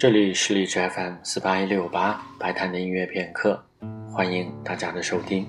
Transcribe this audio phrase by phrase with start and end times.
[0.00, 3.62] 这里是荔枝 FM 四八一六八白谈的音乐片刻，
[4.10, 5.46] 欢迎大家的收听。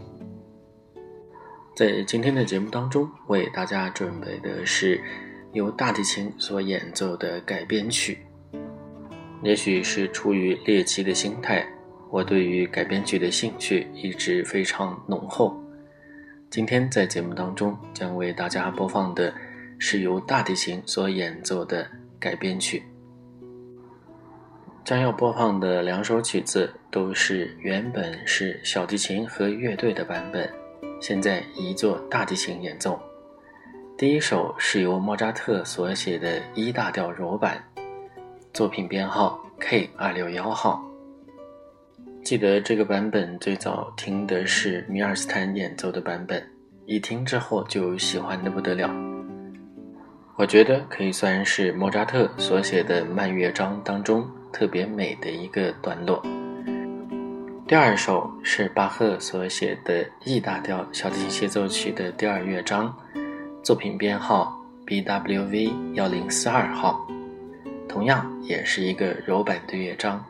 [1.74, 5.02] 在今天的节目当中，为大家准备的是
[5.54, 8.18] 由大提琴所演奏的改编曲。
[9.42, 11.66] 也许是出于猎奇的心态，
[12.10, 15.58] 我对于改编曲的兴趣一直非常浓厚。
[16.50, 19.34] 今天在节目当中将为大家播放的
[19.80, 22.84] 是由大提琴所演奏的改编曲。
[24.84, 30.50] 将要播放的两首曲子都是原本是小提琴和乐队的版本，
[31.00, 33.00] 现在移作大提琴演奏。
[33.96, 37.64] 第一首是由莫扎特所写的一大调柔版，
[38.54, 40.84] 作品编号 K 二六幺号。
[42.24, 46.44] 记得这个版本最早听的是米尔斯坦演奏的版本，
[46.88, 49.11] 一听之后就喜欢的不得了。
[50.42, 54.28] 我觉得可以算是莫扎特所写的慢乐章当中。
[54.52, 56.20] 特别美的一个段落。
[57.68, 62.92] 第二首是巴赫所写的 E 大调小提琴协奏曲的第二乐章，
[63.62, 67.08] 作品编号 BWV 幺零四二号，
[67.88, 70.26] 同样也是一个柔板的乐章。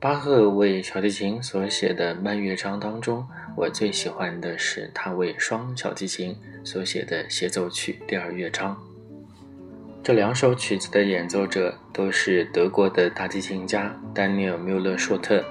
[0.00, 8.76] 巴赫为小提琴所写的慢乐章当中，我最喜欢的是他为双小提琴所写的协奏曲第二乐章。
[10.02, 15.44] 这两首曲子的演奏者都是德国的大提琴家丹尼尔·缪勒舒特。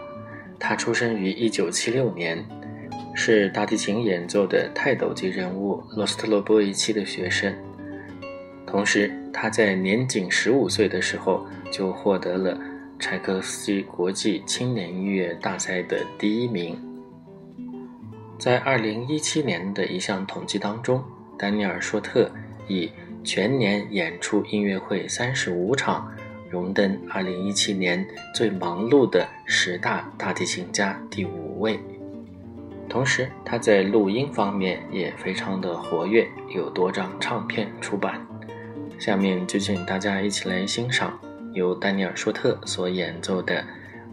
[0.59, 2.45] 他出生于1976年，
[3.15, 7.53] 是大提琴演奏的泰斗级人物罗斯特罗波维奇的学生。
[8.65, 12.59] 同时，他在年仅15岁的时候就获得了
[12.97, 16.75] 柴可夫斯基国际青年音乐大赛的第一名。
[18.39, 21.03] 在2017年的一项统计当中，
[21.37, 22.31] 丹尼尔·舒特
[22.69, 22.89] 以
[23.21, 26.09] 全年演出音乐会三十五场，
[26.49, 31.77] 荣登二零一七年最忙碌的十大大提琴家第五位。
[32.87, 38.25] 同时，他在录音方面也非常的活跃，有多张唱片出版。
[38.97, 41.19] 下面就请大家一起来欣赏
[41.53, 43.65] 由丹尼尔·舒特所演奏的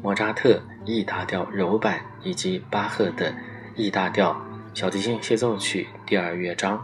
[0.02, 3.32] 莫扎特 E 大调柔版以及巴赫的
[3.76, 4.34] E 大调
[4.72, 6.82] 小提琴协奏曲第二乐章。